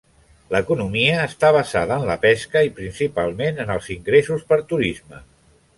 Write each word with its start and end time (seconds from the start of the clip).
L'economia 0.53 1.19
està 1.25 1.51
basada 1.57 1.97
en 2.01 2.07
la 2.11 2.17
pesca 2.25 2.65
i 2.69 2.73
principalment 2.81 3.65
en 3.67 3.75
els 3.77 3.95
ingressos 3.99 4.49
per 4.53 4.63
turisme. 4.75 5.25